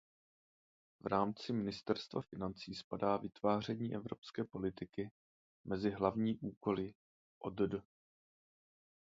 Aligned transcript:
V 0.99 1.05
rámci 1.05 1.53
ministerstva 1.53 2.21
financí 2.21 2.75
spadá 2.75 3.17
vytváření 3.17 3.95
evropské 3.95 4.43
politiky 4.43 5.11
mezi 5.65 5.89
hlavní 5.89 6.37
úkoly 6.37 6.93
odd. 7.39 7.81